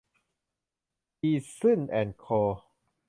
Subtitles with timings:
[1.21, 2.25] อีซึ่น แอนด์ โค